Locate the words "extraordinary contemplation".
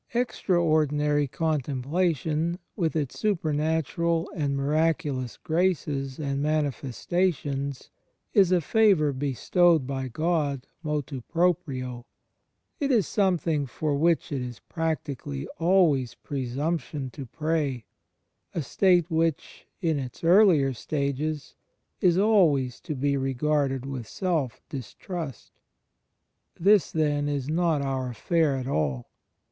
0.15-2.57